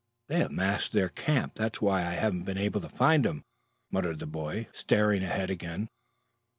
[0.29, 1.53] "They have masked their camp.
[1.53, 3.43] That's why I haven't been able to find them,"
[3.91, 5.89] muttered the boy, starting ahead again.